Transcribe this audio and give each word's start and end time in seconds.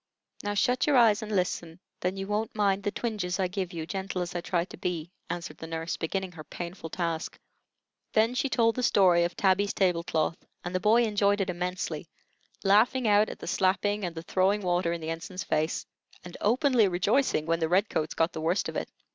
Now 0.41 0.55
shut 0.55 0.87
your 0.87 0.97
eyes 0.97 1.21
and 1.21 1.31
listen; 1.31 1.79
then 1.99 2.17
you 2.17 2.25
wont 2.25 2.55
mind 2.55 2.81
the 2.81 2.89
twinges 2.89 3.39
I 3.39 3.47
give 3.47 3.71
you, 3.71 3.85
gentle 3.85 4.23
as 4.23 4.33
I 4.33 4.41
try 4.41 4.65
to 4.65 4.77
be," 4.77 5.11
answered 5.29 5.59
the 5.59 5.67
nurse, 5.67 5.95
beginning 5.95 6.31
her 6.31 6.43
painful 6.43 6.89
task. 6.89 7.37
Then 8.11 8.33
she 8.33 8.49
told 8.49 8.73
the 8.75 8.81
story 8.81 9.25
of 9.25 9.35
Tabby's 9.37 9.73
table 9.75 10.03
cloth, 10.03 10.43
and 10.63 10.73
the 10.73 10.79
boy 10.79 11.03
enjoyed 11.03 11.39
it 11.39 11.51
immensely, 11.51 12.07
laughing 12.63 13.07
out 13.07 13.29
at 13.29 13.37
the 13.37 13.45
slapping 13.47 14.03
and 14.03 14.15
the 14.15 14.23
throwing 14.23 14.61
water 14.61 14.91
in 14.91 15.01
the 15.01 15.11
ensign's 15.11 15.43
face, 15.43 15.85
and 16.23 16.35
openly 16.41 16.87
rejoicing 16.87 17.45
when 17.45 17.59
the 17.59 17.69
red 17.69 17.87
coats 17.87 18.15
got 18.15 18.33
the 18.33 18.41
worst 18.41 18.69
of 18.69 18.75
it. 18.75 18.89